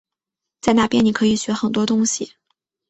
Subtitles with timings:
[0.61, 2.33] 在那边你可以学很多东西